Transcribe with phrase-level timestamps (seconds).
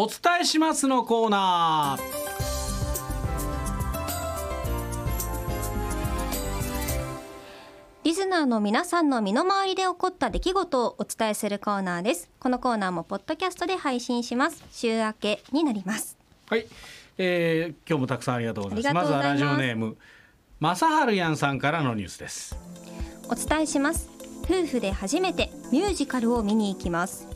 [0.00, 2.02] お伝えしますのコーナー。
[8.04, 12.30] リスナーの皆さんの身の回りで起こった出来事をお伝えするコーナーです。
[12.38, 14.62] このコーナーもポッドキャストで配信します。
[14.70, 16.16] 週明けになります。
[16.48, 16.68] はい、
[17.16, 18.94] えー、今日もたくさんありがとうございます。
[18.94, 19.06] ます。
[19.08, 19.96] ずはラジオネーム
[20.60, 22.56] 正治やんさんからのニュースです。
[23.28, 24.08] お伝えします。
[24.44, 27.26] 夫婦で初めてミュージカルを見に行きます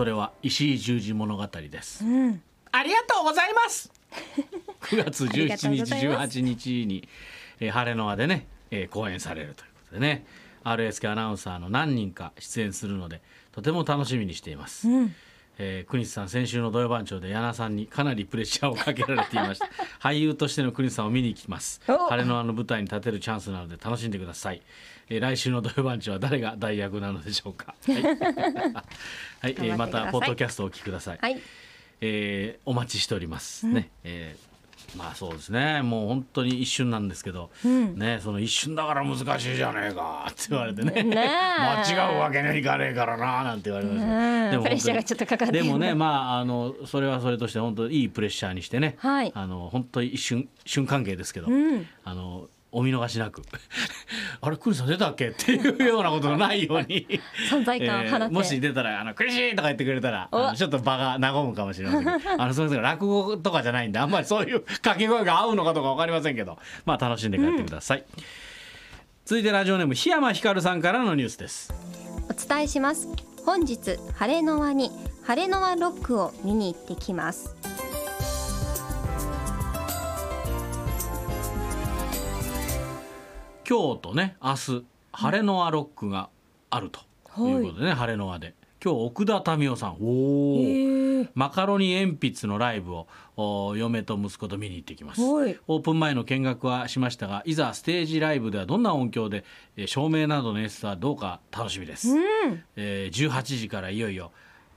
[0.00, 2.06] それは石井十字物語です。
[2.06, 2.42] うん。
[2.72, 3.92] ありがとうございます。
[4.80, 6.38] 9月ありがとう17日ございます。
[6.38, 7.06] 18日に、
[7.60, 10.24] えー、晴れの輪でね、えー、公演されるということでね。
[10.64, 13.20] RSK アナウンサーの何人か出演するので
[13.52, 15.14] とても楽しみにしています、うん
[15.58, 19.68] えー、国津さん先週の土曜番長で柳さんにかなりプレッシャーをかけられていました。
[20.00, 21.80] 俳優としての国津さんを見に行きます。
[21.88, 22.08] お。
[22.08, 24.62] 晴れの輪の舞台に立てるチャンスなので楽しんでください、
[25.08, 27.74] えー、来週の土曜番長は誰が代役なのでしょうか。
[27.86, 28.16] はい、 はい。
[29.42, 31.40] えー、またポッドキャストをお聞きください、はい。
[32.00, 34.49] えーお待ちしております、ね、えー
[34.96, 35.82] まあそうですね。
[35.82, 37.98] もう本当に一瞬なんですけど、ん。
[37.98, 40.26] ねその一瞬だから難しいじゃねえか。
[40.28, 41.02] って言われてね。
[41.02, 41.16] ねえ。
[41.16, 45.52] 間違うわけにはいかねえからななんて言われました、うんでもプレッシャーがちょっとかかって。
[45.52, 49.32] でもねまああのそれはそれとして本当いいプレッシャーにしてね、はい。
[49.34, 51.86] あの本当に一瞬瞬関係ですけど、うん。
[52.04, 53.42] あのお見逃しなく。
[54.40, 55.28] あれクリスさん出たっけ？
[55.30, 57.06] っていうようなことのないように。
[57.50, 62.42] 存在感放って、えーもし出たら「あのクリシー!」とか言ってくれたらちょっと場が和むかもしれませんけど。
[62.42, 66.58] あのすみません落語とかじゃないんであんまりそういう掛け声が合うのかどうか分かりませんけど。
[66.84, 68.04] まあ楽しんで帰ってください、
[69.24, 71.72] 続いてラジオネーム檜山ひかるさんからのニュースです。
[72.28, 73.08] お伝えします。
[73.44, 74.90] 本日晴れの輪に
[75.26, 77.56] 晴れの輪ロックを見に行ってきます
[83.70, 86.28] 今日とね明日晴れの輪ロックが
[86.70, 87.00] あると
[87.46, 88.54] いうことでね、晴れの輪で。
[88.82, 89.98] 今日奥田民生さん。
[90.00, 93.06] おおマカロニ鉛筆のライブを
[93.36, 95.20] お嫁と息子と見に行ってきます。
[95.20, 95.56] はい。
[95.68, 99.44] オープン前の見学はしましたがいざステージライブではどんな音響で、
[99.76, 102.18] えー照明などの演出はどうか楽しみです、うん。
[102.74, 104.32] えー18時からいよいよ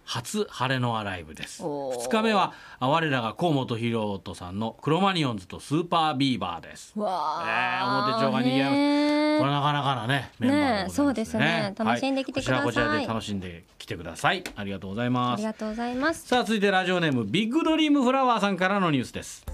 [0.05, 1.63] 初晴れの輪ライブです。
[1.63, 1.97] おー。
[2.05, 6.91] 2日目はあ我らが河本大翔さんのクロマニオンズとスーパービーバーです。
[6.99, 11.73] わえー表帳が賑わいねこれなかなかなねメンバーでございますそうですね。
[11.77, 12.55] 楽しんできてください。
[12.59, 14.43] はこちらこちらで楽しんできてください。
[14.55, 15.39] ありがとうございあます。
[15.39, 16.27] りがとうございます。
[16.27, 19.45] さあ続いてラジオネームビッグドリームフラワーさんからのニュースです。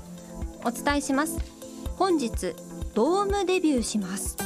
[0.65, 1.37] お伝えします。
[1.97, 2.55] 本日
[2.95, 4.37] ドームデビューします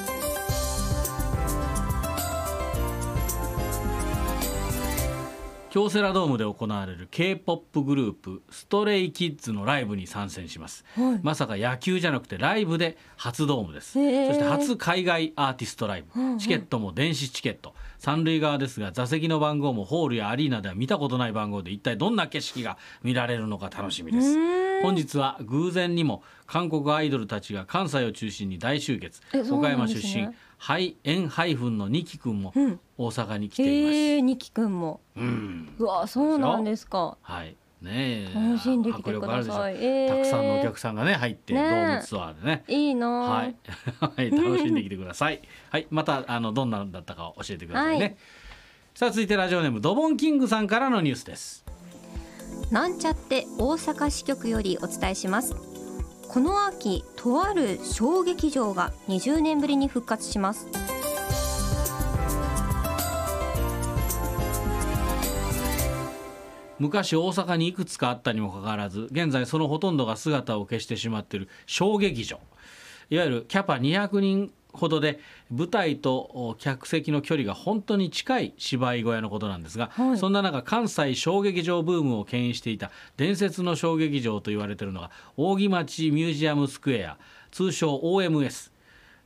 [5.74, 11.20] 京セラドームで行われる K-POP グループストレイキッズのライブに参戦します、はい。
[11.24, 16.38] まさか野球じゃなくてライブで初ドームです、へーそして初海外アーティストライブ、うんうん。
[16.38, 17.74] チケットも電子チケット。
[17.98, 24.36] 三塁側ですが座席の番号もホールやアリーナでは見たことない番号で一体どんな景色が見られるのか楽しみです。
[24.84, 30.28] 本日は偶然にも韓国アイドルたちが関西を中心に大集結、えそう岡山出身
[30.64, 32.80] ハイエンハイフンのニキ君もうん。
[32.98, 35.02] 大阪に来ています、へえニキくんも。
[35.18, 35.76] うん。
[35.78, 37.18] うわそうなんですか。
[37.22, 37.58] はい。
[37.82, 38.32] ねえ。
[38.34, 39.74] 楽しんできてください。
[39.74, 41.64] たくさんのお客さんがね入って、ねえ。
[41.64, 42.64] ドームツアーでね。
[42.70, 43.08] いいな。
[43.08, 43.56] あはい、
[44.00, 45.42] はい、楽しんできてください。
[45.70, 48.16] はいまたあのどんなのだったかを教えてくださいね、はい。
[48.96, 51.66] さあ続いてラジオネームドボンキングさんからのニュースです。
[52.72, 55.73] なんちゃって大阪支局よりお伝えします
[56.34, 60.68] この秋とある小劇場が20年ぶりに復活します。
[66.80, 72.40] 昔大阪にいくつかあったにもかかわらず現在そのほとんどが姿を消してしまっている小劇場。
[73.12, 75.20] いわゆるキャパ200人ほどで
[75.52, 80.18] 舞台とお客席の距離が本当に近い芝居小屋のことなんですが、はい。
[80.18, 87.18] そんな中関西小劇場ブームを牽引していた伝説の小劇場と言われているのが扇町ミュージアムスクエア
[87.52, 88.73] 通称 OMS えー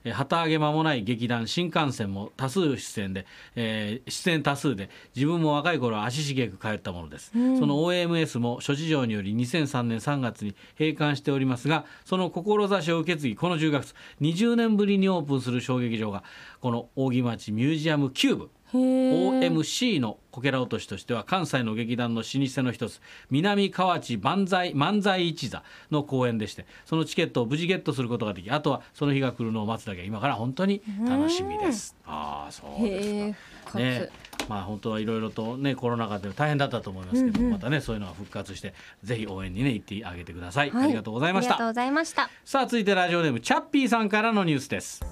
[0.03, 3.25] 旗揚げ間もない劇団新幹線も多数出演で、
[3.55, 16.23] えー出演多数で自分も若い頃は足しげく通ったものです、その OMS も諸事情により2003年3月に閉館しておりますがその志を受け継ぎこの10月20年ぶりにオープンする小劇場が
[16.61, 31.95] この扇町ミュージアムキューブ OMC のこけら落としとしては関西の劇団の老舗の一つ南河内万歳漫才一座の公演でしてそのチケットを無事ゲットすることができあとはその日が来るのを待つだけ今から本当に楽しみです。
[32.05, 33.79] ああそうですか。
[33.79, 34.09] ね、
[34.47, 38.73] まあ本当はいろいろとねコロナ禍で大変だったと思いますけど、またねそういうのが復活して
[39.03, 40.85] ぜひ応援にね行ってあげてください、はい。
[40.85, 41.55] ありがとうございました。
[41.55, 42.29] ありがとうございました。
[42.45, 45.03] さあ続いてラジオネームチャッピーさんからのニュースです。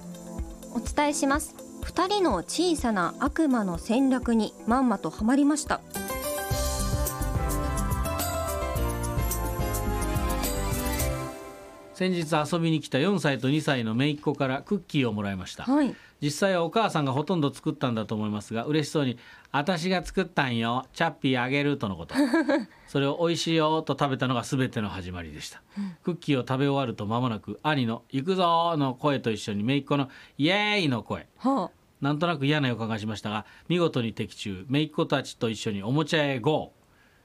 [0.74, 5.80] お伝えします2人の小さな悪魔の戦略にまんまとハマりました。
[11.94, 15.62] 先日遊びに来た4歳と2歳の姪っ子からクッキーをもらいました。
[15.62, 15.94] はい。
[16.20, 19.18] 実際はお母さんがほとんど作ったんだと思いますが嬉しそうに
[19.52, 22.14] 「私が作ったんよチャッピーあげる」とのこと
[22.88, 25.60] それを「美味しいよ」と食べたのが全ての始まりでした、
[26.04, 30.08] クッキーを食べ終わると間もなく兄の「行くぞ!」の声と一緒に姪っ子の
[30.38, 31.28] 「イエーイ!」の声。
[31.38, 31.70] は
[32.00, 34.66] なんとなく嫌な予感がしましたが見事に的中。
[34.68, 36.72] 姪っ子たちと一緒におもちゃへ GO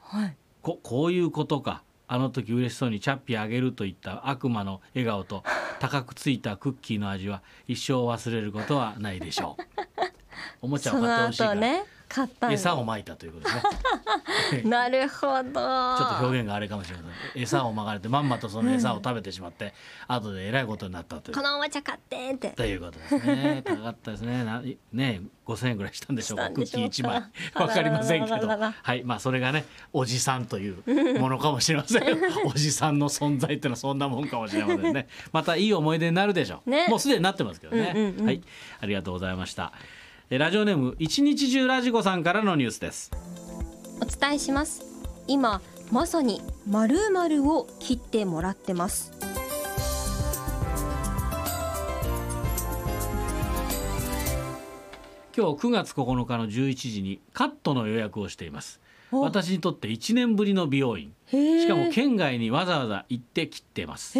[0.03, 0.37] あはい。
[0.61, 1.83] ここういうことか。
[2.07, 5.45] あの時嬉しそうにチャッピーあげるといった悪魔の笑顔と
[5.79, 9.63] 高くついたクッキーの味は一生忘れることはないでしょう。
[10.61, 13.49] おもちゃを買ってほしいから、後ね買った餌をまいたということで
[14.51, 14.63] すね。
[14.69, 15.43] なるほど。
[15.43, 17.03] ちょっと表現があれかもしれま
[17.33, 17.41] せん。
[17.41, 19.73] 餌をまかれてまんまとその餌を食べてしまって、
[20.09, 21.35] 後でえらいことになったという。
[21.35, 22.49] このおもちゃ買ってって。
[22.49, 23.61] ということですね。
[23.63, 24.43] 高かったですね。
[24.43, 24.61] な
[24.91, 26.49] ね5000円ぐらいしたんでしょうか。
[26.49, 27.23] クッキー1枚。
[27.55, 28.47] わかりませんけど。
[28.47, 29.03] はい。
[29.05, 32.07] まあそれがねおじさんというものかもしれません。
[32.07, 35.07] よおじさんの存在ってのはそんなもんかもしれませんね。
[35.31, 36.87] またいい思い出になるでしょう、ね。
[36.89, 38.25] もうすでになってますけどね、うんうんうん。
[38.25, 38.41] はい。
[38.81, 39.71] ありがとうございました。
[39.75, 40.00] え
[40.37, 43.11] ラジオネーム一日中ラジコさんからのニュースです。
[43.99, 44.81] お伝えします。
[45.27, 45.61] 今
[45.91, 49.11] まさに〇〇を切ってもらってます。
[55.35, 58.79] 今日9月9日の11時にカットの予約をしています。
[59.11, 59.19] お。
[59.19, 61.13] 私にとって1年ぶりの美容院。
[61.25, 64.17] へしかも県外にわざわざ行って切ってます。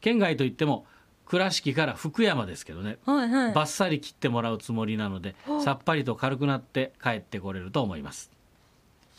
[0.00, 0.86] 県外といっても
[1.30, 2.98] 倉敷から福山ですけどね。
[3.06, 3.52] はいはい。
[3.52, 8.32] バッサリ切ってもらうつもりなのでさっぱりと軽くなって帰ってこれると思います。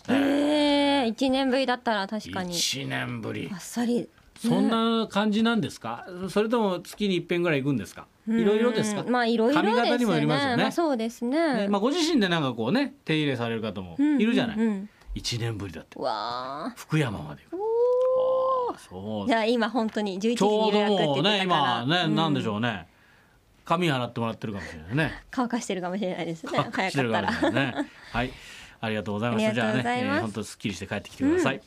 [0.10, 2.54] へえ一年ぶりだったら確かに。
[2.54, 3.50] 1年ぶり。
[3.50, 6.06] あっさりそんな感じなんですか？
[6.30, 8.08] それとも月に一遍ぐらい行くんですか？
[8.28, 9.04] いろいろですか？
[9.04, 9.78] うんまあいろいろですね。
[9.78, 10.64] 髪型にもよりますよね。
[10.64, 11.54] まあそうですね。
[11.60, 14.90] ねまあ、ご自身でなんかこうね手入れされる方もいるじゃない、うんうんうん。
[15.16, 15.98] 1年ぶりだって。
[16.76, 17.44] 福山まで
[18.78, 19.28] そう。
[19.28, 22.88] じゃあ今本当に11時ちょうどに予約ってもうね今ね、なんでしうょうね。
[23.66, 25.24] 髪洗ってもらってるかもしれないね。
[25.32, 26.52] 乾かしてるかもしれないですね。
[26.72, 27.76] 早してるかもしれないね。
[28.12, 28.32] はい。
[28.82, 29.46] ありがとうございます。
[29.46, 30.04] ありがとうございます。
[30.04, 31.62] じゃあね、えー、本当すっきりして帰ってきてください、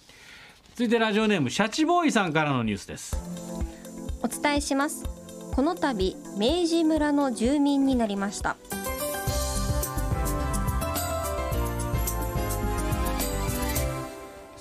[0.74, 3.16] 続いてラジオネームシャチボーイさんからのニュースです。
[4.22, 5.04] お伝えします。
[5.54, 8.56] この度明治村の住民になりました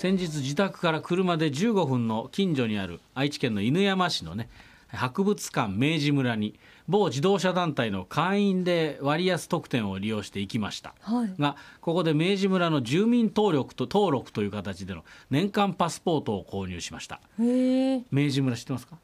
[0.04, 4.50] 先日自宅から車で15分の近所にある愛知県の犬山市のね
[4.90, 6.60] 博物館明治村に
[6.90, 10.94] 某自動車団体の会員で割安特典を利用して行きました。
[11.00, 11.34] はい。
[11.40, 17.22] がここで明治村の住民登録と登録という形での年間パスポートを購入しました。
[17.40, 18.98] 明治村知ってますか？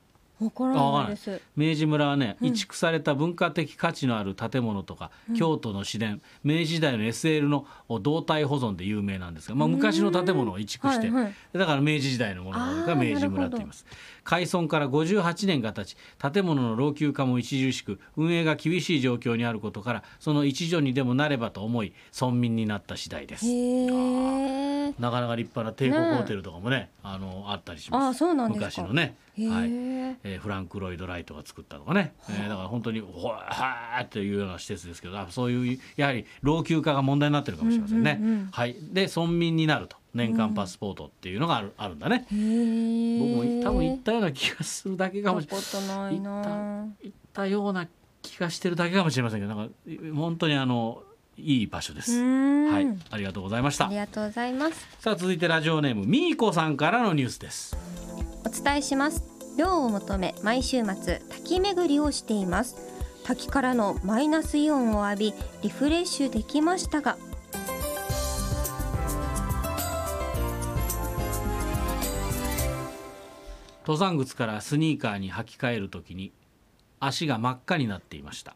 [1.55, 7.65] 明治村はね、移築された文化的価値のある建物とか、京都の市電明治時代の SL の
[8.01, 11.33] 胴体保存で有名なんですが、まあ、昔の建物を移築して、はいはい。
[11.53, 13.85] だから明治時代のものが明治村と言います
[14.29, 15.97] 開村から58年が経ち
[16.31, 23.47] 建物の老朽化も著しく運営が厳しい状況にあることからその一助にでもなればと思い村民になった次第です。
[24.99, 28.17] なかなか立派な帝国ホテルとかもねあのあったりします。
[28.17, 29.69] あそうなんですか昔のね、はい。
[30.23, 38.19] えーフランク・ロイド・ライトが作ったとかね、えーだから本当にほわーっていうような施設ですけどあそういうやはり老朽化が問題になってるかもしれませんね。
[38.21, 38.49] うんうんうん。
[38.51, 42.25] はい、で村民になると年間パスポートっていうのがある,、あるんだね。
[42.29, 46.19] 僕も多分行ったような気がするだけかもしれない。
[46.19, 46.87] な。
[47.01, 47.87] 行ったような
[48.21, 49.73] 気がしてるだけかもしれませんけどなんか
[50.15, 51.03] 本当にあの
[51.37, 52.19] いい場所です。
[52.21, 53.87] ははい、ありがとうございました。
[53.87, 53.95] あり。
[53.95, 54.87] がとうございます。
[54.99, 57.77] さあ続いてラジオネームみーこさんからのニュースです。
[58.45, 59.23] お伝えします。
[59.57, 62.75] 涼を求め毎週末滝巡りをしています。
[63.23, 67.17] 滝からのマイナスイオンを浴びリフレッシュできましたが
[73.89, 76.31] 登山靴からスニーカーに履き替えるときに
[76.99, 78.55] 足が真っ赤になっていました。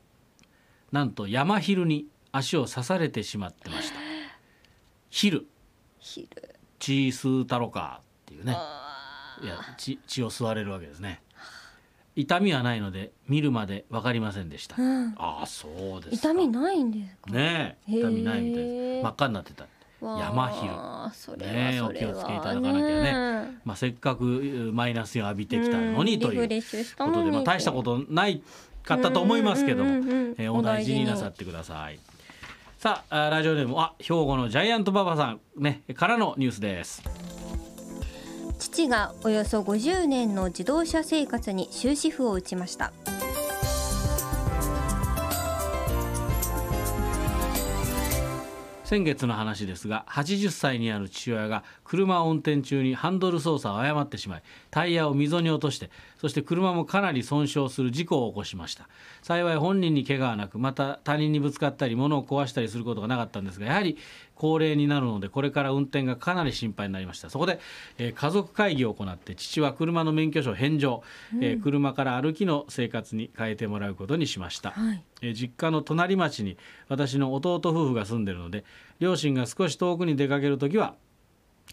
[0.92, 3.96] なんと山昼に足を刺されてしまってました。
[5.10, 5.48] 昼。
[5.98, 6.28] 昼。
[6.78, 8.56] 血吸うたろかっていうね。
[9.42, 11.24] いや血血を吸われるわけですね。
[12.16, 15.16] 痛みはないので見るまで分かりませんでした、うん。
[15.18, 16.30] ああそうですか。
[16.30, 17.32] 痛みないんですか？
[17.32, 17.92] ねえ。
[17.92, 19.04] 痛みないみたいです。
[19.04, 19.66] 真っ赤になってた。
[20.00, 20.72] 山昼
[21.12, 23.60] それはねお気をつけいただかなきゃね。
[23.66, 26.20] まあ、せっかくマイナスイオン浴びてきたのにうん。
[26.20, 26.62] という
[26.98, 28.42] ことで、まあ、大したことない
[28.84, 29.92] かったと思いますけども、
[30.38, 32.00] えーお大事になさってください。
[32.78, 37.02] さああラジオネームあ兵庫のジャイアント馬場さんねからのニュースです。
[38.60, 42.94] 父がおよそ50年の自動車生活に終止符を打ちました
[48.94, 55.90] 先月の話ですが80歳にある父親が車を運転中にハンドル操作を誤ってしまいタイヤを溝に落として
[56.22, 58.88] そして車もかなり損傷する事故を起こしました。
[59.24, 63.98] 幸い本人に怪我はなくまた他人にぶつかったり物を壊したりすることがなかったんですがやはり
[64.44, 67.30] 高齢になるのでこれから運転がかなり心配になりました。
[67.30, 67.62] そこで、
[67.98, 71.02] えー家族会議を行って父は車の免許証返上、
[71.40, 75.04] えー車から歩きの生活に変えてもらうことにしました、はい。
[75.22, 76.58] えー実家の隣町に
[76.90, 78.66] 私の弟夫婦が住んでるので
[79.00, 80.96] 両親が少し遠くに出かける時は、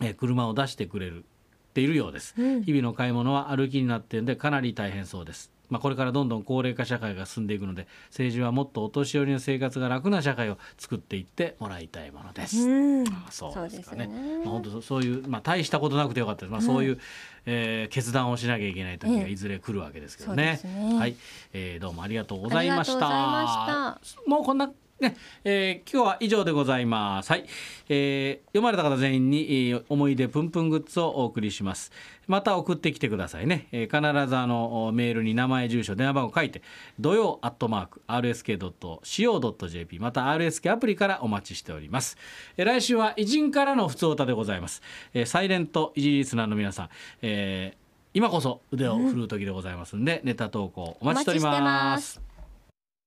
[0.00, 1.24] えー車を出してくれる
[1.70, 2.62] っているようです、うん。
[2.62, 12.58] 日々の買い物は歩きになっているのでかなり大変そうですまあ、これからどんどん高齢化社会が進んでいくので政治はもっとお年寄りの生活が楽な社会を作っていってもらいたいものです。
[12.58, 14.06] うんあそうですかね。
[14.06, 16.52] ねまあ本当そういうまあ大したことなくてよかったです。
[16.52, 16.98] まあそういう、
[17.46, 20.52] えー決断をしなきゃいけない時がええいずれ来るわけですけどね。
[20.52, 21.16] ですねはい、
[21.52, 24.00] えーどうもありがとうございました。
[24.26, 24.70] もうこんな
[25.00, 27.30] ね、えー今日は以上でございます。
[27.30, 27.46] はい、
[27.88, 31.90] えー読まれた方全員に、えー思い出プンプングッズをお送りします。
[32.26, 33.68] また送ってきてくださいね。
[33.72, 36.60] えー必ずあのメールに名前、住所、電話番号書いて、
[36.98, 42.18] 土曜アットマーク rsk.co.jp また RSK アプリからお待ちしております。
[42.58, 44.82] えー来週は偉人からの普通歌でございます。
[45.14, 46.88] えーサイレントイジリスナーの皆さん、
[47.22, 47.80] えー
[48.12, 52.29] 今こそ腕を振るう時でございますんで、ネタ投稿お待ちしておりお待ちしてます。